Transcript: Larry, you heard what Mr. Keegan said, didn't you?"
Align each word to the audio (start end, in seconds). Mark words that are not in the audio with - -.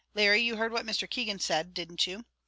Larry, 0.15 0.41
you 0.41 0.55
heard 0.55 0.71
what 0.71 0.83
Mr. 0.83 1.07
Keegan 1.07 1.37
said, 1.37 1.75
didn't 1.75 2.07
you?" 2.07 2.25